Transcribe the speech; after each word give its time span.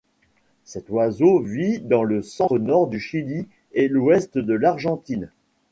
Cet 0.63 0.89
oiseau 0.89 1.41
vit 1.41 1.77
dans 1.79 2.01
le 2.01 2.23
centre-nord 2.23 2.87
du 2.87 2.99
Chili 2.99 3.47
et 3.73 3.87
l'ouest 3.87 4.39
de 4.39 4.53
l'Argentine. 4.55 5.29